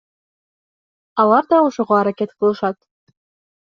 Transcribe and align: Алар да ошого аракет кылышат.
Алар 1.23 1.43
да 1.51 1.57
ошого 1.67 1.93
аракет 2.01 2.31
кылышат. 2.37 2.77